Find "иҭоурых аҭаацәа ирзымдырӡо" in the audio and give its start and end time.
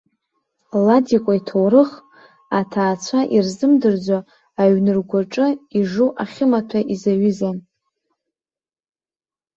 1.39-4.17